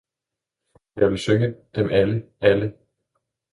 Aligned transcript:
Jeg 0.95 1.09
vil 1.09 1.17
synge 1.17 1.55
dem 1.75 1.89
alle, 1.89 2.25
alle! 2.41 2.73